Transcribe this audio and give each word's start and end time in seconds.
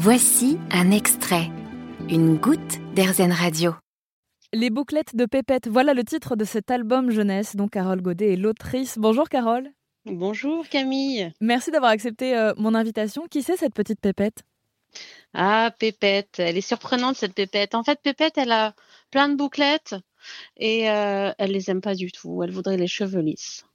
Voici 0.00 0.58
un 0.70 0.92
extrait, 0.92 1.50
une 2.08 2.36
goutte 2.36 2.78
d'Airzen 2.94 3.32
Radio. 3.32 3.74
Les 4.52 4.70
bouclettes 4.70 5.16
de 5.16 5.26
Pépette, 5.26 5.66
voilà 5.66 5.92
le 5.92 6.04
titre 6.04 6.36
de 6.36 6.44
cet 6.44 6.70
album 6.70 7.10
jeunesse 7.10 7.56
dont 7.56 7.66
Carole 7.66 8.00
Godet 8.00 8.34
est 8.34 8.36
l'autrice. 8.36 8.96
Bonjour 8.96 9.28
Carole. 9.28 9.68
Bonjour 10.04 10.68
Camille. 10.68 11.32
Merci 11.40 11.72
d'avoir 11.72 11.90
accepté 11.90 12.38
euh, 12.38 12.52
mon 12.58 12.76
invitation. 12.76 13.26
Qui 13.28 13.42
c'est 13.42 13.56
cette 13.56 13.74
petite 13.74 14.00
Pépette? 14.00 14.44
Ah, 15.34 15.72
Pépette, 15.76 16.38
elle 16.38 16.56
est 16.56 16.60
surprenante 16.60 17.16
cette 17.16 17.34
Pépette. 17.34 17.74
En 17.74 17.82
fait, 17.82 17.98
Pépette, 18.00 18.38
elle 18.38 18.52
a 18.52 18.76
plein 19.10 19.28
de 19.28 19.34
bouclettes 19.34 19.96
et 20.56 20.88
euh, 20.88 21.32
elle 21.38 21.50
les 21.50 21.72
aime 21.72 21.80
pas 21.80 21.96
du 21.96 22.12
tout. 22.12 22.44
Elle 22.44 22.52
voudrait 22.52 22.76
les 22.76 22.86
cheveux 22.86 23.20
lisses. 23.20 23.66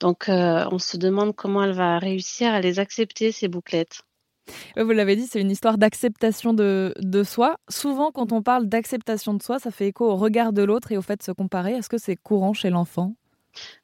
Donc, 0.00 0.28
euh, 0.28 0.68
on 0.70 0.78
se 0.78 0.98
demande 0.98 1.34
comment 1.34 1.62
elle 1.64 1.72
va 1.72 1.98
réussir 1.98 2.52
à 2.52 2.60
les 2.60 2.78
accepter, 2.78 3.32
ces 3.32 3.48
bouclettes. 3.48 4.02
Vous 4.76 4.90
l'avez 4.90 5.16
dit, 5.16 5.26
c'est 5.26 5.40
une 5.40 5.50
histoire 5.50 5.78
d'acceptation 5.78 6.54
de, 6.54 6.94
de, 6.98 7.24
soi. 7.24 7.58
Souvent, 7.68 8.12
quand 8.12 8.32
on 8.32 8.42
parle 8.42 8.66
d'acceptation 8.66 9.34
de 9.34 9.42
soi, 9.42 9.58
ça 9.58 9.70
fait 9.70 9.88
écho 9.88 10.10
au 10.10 10.16
regard 10.16 10.52
de 10.52 10.62
l'autre 10.62 10.92
et 10.92 10.96
au 10.96 11.02
fait 11.02 11.16
de 11.16 11.22
se 11.22 11.32
comparer. 11.32 11.72
Est-ce 11.72 11.88
que 11.88 11.98
c'est 11.98 12.16
courant 12.16 12.52
chez 12.52 12.70
l'enfant? 12.70 13.14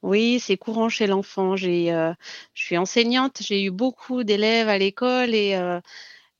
Oui, 0.02 0.38
c'est 0.38 0.56
courant 0.56 0.88
chez 0.88 1.06
l'enfant. 1.06 1.54
Euh, 1.54 2.14
je 2.54 2.62
suis 2.62 2.76
enseignante, 2.76 3.38
j'ai 3.40 3.64
eu 3.64 3.70
beaucoup 3.70 4.22
d'élèves 4.22 4.68
à 4.68 4.78
l'école 4.78 5.34
et 5.34 5.54
euh, 5.54 5.80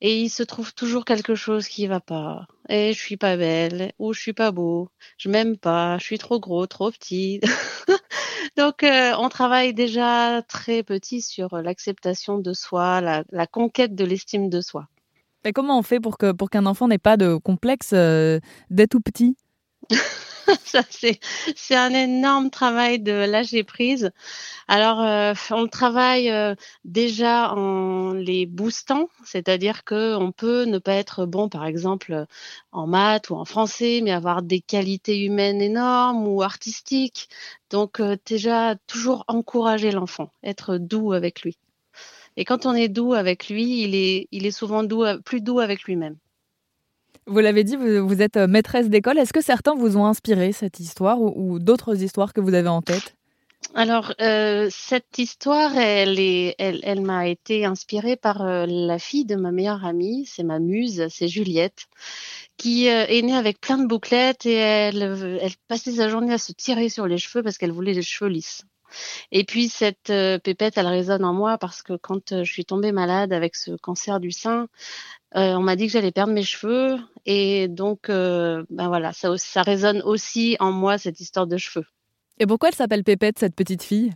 et 0.02 0.20
il 0.20 0.30
se 0.30 0.42
trouve 0.42 0.74
toujours 0.74 1.04
quelque 1.04 1.36
chose 1.36 1.68
qui 1.68 1.86
va 1.86 2.00
pas. 2.00 2.48
Et 2.68 2.92
je 2.92 2.98
suis 2.98 3.16
pas 3.16 3.36
belle, 3.36 3.92
ou 4.00 4.12
je 4.12 4.20
suis 4.20 4.32
pas 4.32 4.50
beau, 4.50 4.90
je 5.16 5.28
m'aime 5.28 5.56
pas, 5.56 5.96
je 5.98 6.04
suis 6.04 6.18
trop 6.18 6.40
gros, 6.40 6.66
trop 6.66 6.90
petit. 6.90 7.40
Donc, 8.56 8.82
euh, 8.82 9.12
on 9.18 9.28
travaille 9.28 9.72
déjà 9.72 10.42
très 10.42 10.82
petit 10.82 11.22
sur 11.22 11.56
l'acceptation 11.56 12.38
de 12.38 12.52
soi, 12.52 13.00
la, 13.00 13.24
la, 13.30 13.46
conquête 13.46 13.94
de 13.94 14.04
l'estime 14.04 14.50
de 14.50 14.60
soi. 14.60 14.88
Et 15.44 15.52
comment 15.52 15.78
on 15.78 15.82
fait 15.82 16.00
pour 16.00 16.18
que 16.18 16.32
pour 16.32 16.50
qu'un 16.50 16.66
enfant 16.66 16.86
n'ait 16.86 16.98
pas 16.98 17.16
de 17.16 17.36
complexe 17.36 17.90
euh, 17.94 18.40
dès 18.70 18.86
tout 18.86 19.00
petit? 19.00 19.36
ça 20.64 20.82
c'est 20.90 21.20
c'est 21.56 21.76
un 21.76 21.92
énorme 21.94 22.50
travail 22.50 23.00
de 23.00 23.12
lâcher 23.12 23.64
prise. 23.64 24.10
Alors 24.68 25.00
euh, 25.00 25.34
on 25.50 25.62
le 25.62 25.68
travaille 25.68 26.30
euh, 26.30 26.54
déjà 26.84 27.52
en 27.52 28.12
les 28.12 28.46
boostant, 28.46 29.08
c'est-à-dire 29.24 29.84
que 29.84 30.16
on 30.16 30.32
peut 30.32 30.64
ne 30.64 30.78
pas 30.78 30.94
être 30.94 31.26
bon 31.26 31.48
par 31.48 31.66
exemple 31.66 32.26
en 32.72 32.86
maths 32.86 33.30
ou 33.30 33.34
en 33.36 33.44
français, 33.44 34.00
mais 34.02 34.12
avoir 34.12 34.42
des 34.42 34.60
qualités 34.60 35.24
humaines 35.24 35.60
énormes 35.62 36.26
ou 36.26 36.42
artistiques. 36.42 37.28
Donc 37.70 38.00
euh, 38.00 38.16
déjà 38.26 38.76
toujours 38.86 39.24
encourager 39.28 39.90
l'enfant, 39.90 40.32
être 40.42 40.78
doux 40.78 41.12
avec 41.12 41.42
lui. 41.42 41.58
Et 42.36 42.44
quand 42.44 42.66
on 42.66 42.74
est 42.74 42.88
doux 42.88 43.14
avec 43.14 43.48
lui, 43.48 43.82
il 44.30 44.46
est 44.46 44.50
souvent 44.50 44.86
plus 45.24 45.40
doux 45.42 45.60
avec 45.60 45.84
lui-même. 45.84 46.16
Vous 47.26 47.38
l'avez 47.38 47.62
dit, 47.62 47.76
vous, 47.76 48.20
êtes 48.20 48.36
euh, 48.36 48.48
maîtresse 48.48 48.88
d'école. 48.88 49.18
Est-ce 49.18 49.32
que 49.32 49.42
certains 49.42 49.74
vous 49.74 49.96
ont 49.96 50.06
inspiré 50.06 50.52
cette 50.52 50.80
histoire 50.80 51.20
ou, 51.20 51.58
d'autres 51.60 52.02
histoires 52.02 52.32
que 52.32 52.40
vous 52.40 52.54
avez 52.54 52.68
en 52.68 52.82
tête? 52.82 53.14
Alors, 53.74 54.12
euh, 54.20 54.68
cette 54.70 55.18
histoire, 55.18 55.76
elle, 55.76 57.00
m'a 57.00 57.28
été 57.28 57.64
inspirée 57.64 58.16
par 58.16 58.42
euh, 58.42 58.66
la 58.66 58.98
fille 58.98 59.24
de 59.24 59.36
ma 59.36 59.52
meilleure 59.52 59.86
amie, 59.86 60.26
c'est 60.26 60.42
ma 60.42 60.58
muse, 60.58 61.06
c'est 61.10 61.28
Juliette, 61.28 61.86
qui 62.56 62.86
est 62.86 63.22
née 63.22 63.36
avec 63.36 63.60
plein 63.60 63.78
de 63.78 63.86
bouclettes 63.86 64.44
et 64.46 64.54
elle, 64.54 65.38
elle 65.40 65.52
passait 65.68 65.92
sa 65.92 66.08
journée 66.08 66.32
à 66.32 66.38
se 66.38 66.52
tirer 66.52 66.88
sur 66.88 67.06
les 67.06 67.18
cheveux 67.18 67.42
parce 67.42 67.56
qu'elle 67.56 67.72
voulait 67.72 67.94
les 67.94 68.02
cheveux 68.02 68.30
lisses. 68.30 68.64
Et 69.30 69.44
puis 69.44 69.68
cette 69.68 70.10
euh, 70.10 70.38
pépette, 70.38 70.76
elle 70.76 70.86
résonne 70.86 71.24
en 71.24 71.32
moi 71.32 71.58
parce 71.58 71.82
que 71.82 71.94
quand 71.94 72.32
euh, 72.32 72.44
je 72.44 72.52
suis 72.52 72.64
tombée 72.64 72.92
malade 72.92 73.32
avec 73.32 73.56
ce 73.56 73.72
cancer 73.72 74.20
du 74.20 74.30
sein, 74.30 74.68
euh, 75.36 75.54
on 75.54 75.62
m'a 75.62 75.76
dit 75.76 75.86
que 75.86 75.92
j'allais 75.92 76.12
perdre 76.12 76.32
mes 76.32 76.42
cheveux 76.42 76.98
et 77.24 77.68
donc 77.68 78.08
ben 78.08 78.64
voilà, 78.70 79.12
ça, 79.12 79.36
ça 79.38 79.62
résonne 79.62 80.02
aussi 80.02 80.56
en 80.60 80.72
moi 80.72 80.98
cette 80.98 81.20
histoire 81.20 81.46
de 81.46 81.56
cheveux. 81.56 81.86
Et 82.38 82.46
pourquoi 82.46 82.68
elle 82.68 82.74
s'appelle 82.74 83.04
Pépette 83.04 83.38
cette 83.38 83.54
petite 83.54 83.82
fille? 83.82 84.12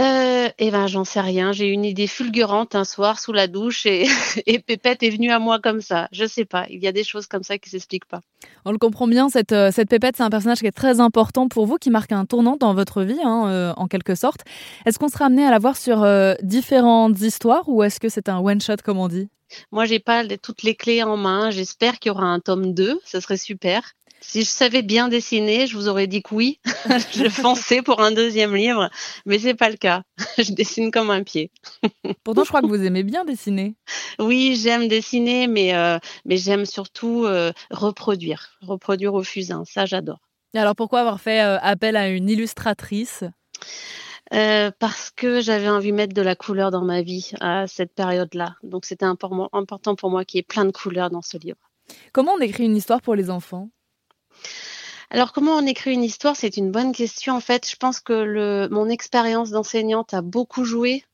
Euh, 0.00 0.48
eh 0.58 0.70
ben, 0.70 0.86
j'en 0.86 1.04
sais 1.04 1.20
rien. 1.20 1.52
J'ai 1.52 1.68
eu 1.68 1.72
une 1.72 1.84
idée 1.84 2.06
fulgurante 2.06 2.74
un 2.74 2.84
soir 2.84 3.18
sous 3.18 3.32
la 3.32 3.46
douche 3.46 3.86
et, 3.86 4.06
et 4.46 4.58
Pépette 4.58 5.02
est 5.02 5.10
venue 5.10 5.30
à 5.30 5.38
moi 5.38 5.58
comme 5.58 5.80
ça. 5.80 6.08
Je 6.12 6.24
sais 6.24 6.44
pas. 6.44 6.66
Il 6.70 6.82
y 6.82 6.86
a 6.86 6.92
des 6.92 7.04
choses 7.04 7.26
comme 7.26 7.42
ça 7.42 7.58
qui 7.58 7.70
s'expliquent 7.70 8.06
pas. 8.06 8.20
On 8.64 8.72
le 8.72 8.78
comprend 8.78 9.06
bien. 9.06 9.28
Cette, 9.28 9.52
euh, 9.52 9.70
cette 9.72 9.88
Pépette, 9.88 10.16
c'est 10.16 10.22
un 10.22 10.30
personnage 10.30 10.60
qui 10.60 10.66
est 10.66 10.72
très 10.72 11.00
important 11.00 11.48
pour 11.48 11.66
vous, 11.66 11.76
qui 11.76 11.90
marque 11.90 12.12
un 12.12 12.24
tournant 12.24 12.56
dans 12.56 12.74
votre 12.74 13.02
vie, 13.02 13.20
hein, 13.22 13.48
euh, 13.48 13.72
en 13.76 13.88
quelque 13.88 14.14
sorte. 14.14 14.40
Est-ce 14.86 14.98
qu'on 14.98 15.08
sera 15.08 15.26
amené 15.26 15.44
à 15.44 15.50
la 15.50 15.58
voir 15.58 15.76
sur 15.76 16.02
euh, 16.02 16.34
différentes 16.42 17.20
histoires 17.20 17.68
ou 17.68 17.82
est-ce 17.82 18.00
que 18.00 18.08
c'est 18.08 18.28
un 18.28 18.38
one 18.38 18.60
shot 18.60 18.76
comme 18.84 18.98
on 18.98 19.08
dit? 19.08 19.28
Moi, 19.72 19.84
j'ai 19.84 19.98
pas 19.98 20.24
toutes 20.38 20.62
les 20.62 20.74
clés 20.74 21.02
en 21.02 21.16
main. 21.16 21.50
J'espère 21.50 21.98
qu'il 21.98 22.10
y 22.10 22.12
aura 22.12 22.26
un 22.26 22.38
tome 22.38 22.72
2. 22.72 23.00
Ce 23.04 23.20
serait 23.20 23.36
super. 23.36 23.94
Si 24.22 24.42
je 24.42 24.48
savais 24.48 24.82
bien 24.82 25.08
dessiner, 25.08 25.66
je 25.66 25.74
vous 25.76 25.88
aurais 25.88 26.06
dit 26.06 26.22
que 26.22 26.34
oui. 26.34 26.60
je 27.14 27.28
fonçais 27.28 27.80
pour 27.80 28.00
un 28.00 28.12
deuxième 28.12 28.54
livre, 28.54 28.90
mais 29.24 29.38
c'est 29.38 29.54
pas 29.54 29.70
le 29.70 29.76
cas. 29.76 30.02
je 30.38 30.52
dessine 30.52 30.90
comme 30.90 31.10
un 31.10 31.22
pied. 31.22 31.50
Pourtant, 32.24 32.44
je 32.44 32.48
crois 32.48 32.60
que 32.60 32.66
vous 32.66 32.84
aimez 32.84 33.02
bien 33.02 33.24
dessiner. 33.24 33.74
Oui, 34.18 34.58
j'aime 34.62 34.88
dessiner, 34.88 35.46
mais 35.46 35.74
euh, 35.74 35.98
mais 36.26 36.36
j'aime 36.36 36.66
surtout 36.66 37.24
euh, 37.24 37.52
reproduire, 37.70 38.58
reproduire 38.60 39.14
au 39.14 39.22
fusain. 39.22 39.64
Ça, 39.64 39.86
j'adore. 39.86 40.20
Et 40.52 40.58
alors, 40.58 40.76
pourquoi 40.76 41.00
avoir 41.00 41.20
fait 41.20 41.42
euh, 41.42 41.58
appel 41.60 41.96
à 41.96 42.08
une 42.08 42.28
illustratrice? 42.28 43.24
Parce 44.30 45.10
que 45.10 45.40
j'avais 45.40 45.68
envie 45.68 45.90
de 45.90 45.96
mettre 45.96 46.14
de 46.14 46.22
la 46.22 46.36
couleur 46.36 46.70
dans 46.70 46.84
ma 46.84 47.02
vie 47.02 47.32
à 47.40 47.66
cette 47.66 47.92
période-là. 47.92 48.54
Donc 48.62 48.84
c'était 48.84 49.04
important 49.04 49.96
pour 49.96 50.10
moi 50.10 50.24
qu'il 50.24 50.38
y 50.38 50.40
ait 50.40 50.44
plein 50.44 50.64
de 50.64 50.70
couleurs 50.70 51.10
dans 51.10 51.22
ce 51.22 51.36
livre. 51.36 51.58
Comment 52.12 52.34
on 52.34 52.38
écrit 52.38 52.64
une 52.64 52.76
histoire 52.76 53.02
pour 53.02 53.16
les 53.16 53.28
enfants? 53.28 53.70
Alors, 55.12 55.32
comment 55.32 55.56
on 55.56 55.66
écrit 55.66 55.92
une 55.92 56.04
histoire 56.04 56.36
C'est 56.36 56.56
une 56.56 56.70
bonne 56.70 56.92
question. 56.92 57.34
En 57.34 57.40
fait, 57.40 57.68
je 57.68 57.74
pense 57.74 57.98
que 57.98 58.12
le, 58.12 58.68
mon 58.70 58.88
expérience 58.88 59.50
d'enseignante 59.50 60.14
a 60.14 60.22
beaucoup 60.22 60.64
joué 60.64 61.04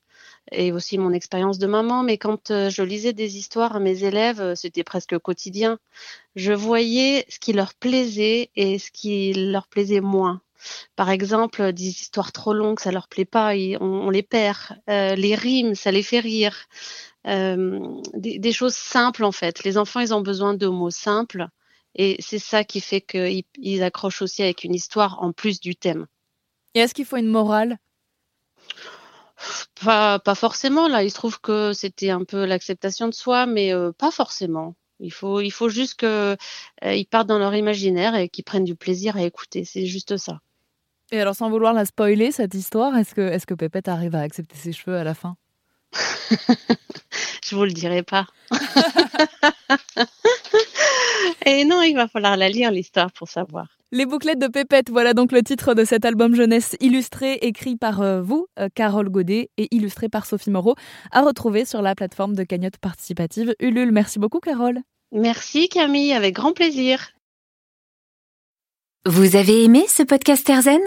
et 0.52 0.70
aussi 0.70 0.98
mon 0.98 1.12
expérience 1.12 1.58
de 1.58 1.66
maman, 1.66 2.02
mais 2.02 2.18
quand 2.18 2.50
euh, 2.50 2.68
je 2.68 2.82
lisais 2.82 3.14
des 3.14 3.38
histoires 3.38 3.74
à 3.74 3.80
mes 3.80 4.04
élèves, 4.04 4.40
euh, 4.40 4.54
c'était 4.54 4.84
presque 4.84 5.18
quotidien. 5.18 5.78
Je 6.36 6.52
voyais 6.52 7.24
ce 7.30 7.38
qui 7.38 7.54
leur 7.54 7.74
plaisait 7.74 8.50
et 8.54 8.78
ce 8.78 8.90
qui 8.90 9.32
leur 9.32 9.66
plaisait 9.66 10.02
moins. 10.02 10.42
Par 10.94 11.10
exemple, 11.10 11.72
des 11.72 11.88
histoires 11.88 12.32
trop 12.32 12.52
longues, 12.52 12.80
ça 12.80 12.92
leur 12.92 13.08
plaît 13.08 13.24
pas, 13.24 13.54
on, 13.80 14.10
les 14.10 14.22
perd. 14.22 14.58
Euh, 14.90 15.14
les 15.14 15.34
rimes, 15.34 15.74
ça 15.74 15.90
les 15.90 16.02
fait 16.02 16.20
rire. 16.20 16.66
des, 17.24 18.38
des, 18.38 18.52
choses 18.52 18.74
simples 18.74 19.24
en 19.24 19.32
fait. 19.32 19.64
Les 19.64 19.78
enfants, 19.78 20.00
ils 20.00 20.14
ont 20.14 20.20
besoin 20.20 20.54
de 20.54 20.66
mots 20.66 20.90
simples 20.90 21.48
et 21.96 22.16
c'est 22.20 22.38
ça 22.38 22.62
qui 22.62 22.80
fait 22.80 23.00
qu'ils 23.00 23.82
accrochent 23.82 24.22
aussi 24.22 24.42
avec 24.42 24.64
une 24.64 24.74
histoire 24.74 25.22
en 25.22 25.32
plus 25.32 25.60
du 25.60 25.74
thème. 25.74 26.06
Et 26.74 26.80
est-ce 26.80 26.94
qu'il 26.94 27.06
faut 27.06 27.16
une 27.16 27.28
morale? 27.28 27.78
Pas, 29.82 30.18
pas 30.18 30.34
forcément. 30.34 30.88
Là, 30.88 31.02
il 31.02 31.10
se 31.10 31.14
trouve 31.14 31.40
que 31.40 31.72
c'était 31.72 32.10
un 32.10 32.24
peu 32.24 32.44
l'acceptation 32.44 33.08
de 33.08 33.14
soi, 33.14 33.46
mais 33.46 33.72
euh, 33.72 33.92
pas 33.92 34.10
forcément. 34.10 34.76
Il 35.00 35.12
faut, 35.12 35.40
il 35.40 35.50
faut 35.50 35.68
juste 35.68 35.94
qu'ils 35.94 36.08
euh, 36.08 37.04
partent 37.10 37.26
dans 37.26 37.38
leur 37.38 37.54
imaginaire 37.54 38.14
et 38.14 38.28
qu'ils 38.28 38.44
prennent 38.44 38.64
du 38.64 38.74
plaisir 38.74 39.16
à 39.16 39.22
écouter. 39.22 39.64
C'est 39.64 39.86
juste 39.86 40.16
ça. 40.16 40.40
Et 41.12 41.20
alors, 41.20 41.36
sans 41.36 41.50
vouloir 41.50 41.72
la 41.72 41.84
spoiler, 41.84 42.32
cette 42.32 42.54
histoire, 42.54 42.96
est-ce 42.96 43.14
que, 43.14 43.20
est 43.20 43.44
que 43.44 43.54
Pépette 43.54 43.88
arrive 43.88 44.14
à 44.14 44.20
accepter 44.20 44.56
ses 44.56 44.72
cheveux 44.72 44.96
à 44.96 45.04
la 45.04 45.14
fin? 45.14 45.36
Je 47.44 47.54
vous 47.54 47.64
le 47.64 47.72
dirai 47.72 48.02
pas. 48.02 48.26
Et 51.46 51.64
non, 51.64 51.82
il 51.82 51.94
va 51.94 52.08
falloir 52.08 52.36
la 52.36 52.48
lire, 52.48 52.70
l'histoire, 52.70 53.12
pour 53.12 53.28
savoir. 53.28 53.68
Les 53.92 54.04
bouclettes 54.04 54.40
de 54.40 54.48
Pépette, 54.48 54.90
voilà 54.90 55.14
donc 55.14 55.30
le 55.30 55.42
titre 55.42 55.74
de 55.74 55.84
cet 55.84 56.04
album 56.04 56.34
jeunesse 56.34 56.76
illustré, 56.80 57.34
écrit 57.42 57.76
par 57.76 58.02
euh, 58.02 58.20
vous, 58.20 58.46
euh, 58.58 58.68
Carole 58.74 59.08
Godet, 59.08 59.48
et 59.56 59.68
illustré 59.74 60.08
par 60.08 60.26
Sophie 60.26 60.50
Moreau, 60.50 60.74
à 61.12 61.22
retrouver 61.22 61.64
sur 61.64 61.82
la 61.82 61.94
plateforme 61.94 62.34
de 62.34 62.42
cagnotte 62.42 62.78
participative 62.78 63.54
Ulule. 63.60 63.92
Merci 63.92 64.18
beaucoup, 64.18 64.40
Carole. 64.40 64.80
Merci, 65.12 65.68
Camille, 65.68 66.12
avec 66.12 66.34
grand 66.34 66.52
plaisir. 66.52 67.12
Vous 69.06 69.36
avez 69.36 69.62
aimé 69.62 69.84
ce 69.88 70.02
podcast 70.02 70.48
Erzen? 70.50 70.80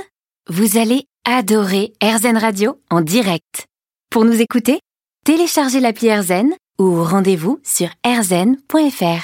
Vous 0.50 0.78
allez 0.78 1.06
adorer 1.24 1.94
Erzen 2.02 2.38
Radio 2.38 2.82
en 2.90 3.00
direct. 3.00 3.68
Pour 4.10 4.26
nous 4.26 4.42
écouter, 4.42 4.80
téléchargez 5.24 5.80
l'appli 5.80 6.08
Erzen 6.08 6.54
ou 6.80 7.04
rendez-vous 7.04 7.60
sur 7.64 7.90
erzen.fr. 8.04 9.24